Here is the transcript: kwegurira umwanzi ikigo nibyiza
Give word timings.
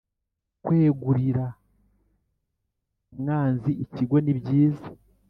kwegurira 0.63 1.45
umwanzi 3.11 3.71
ikigo 3.83 4.15
nibyiza 4.23 4.87